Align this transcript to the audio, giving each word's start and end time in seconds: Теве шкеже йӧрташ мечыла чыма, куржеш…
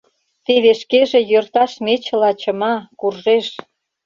Теве 0.45 0.71
шкеже 0.81 1.19
йӧрташ 1.31 1.71
мечыла 1.85 2.31
чыма, 2.41 2.75
куржеш… 2.99 3.47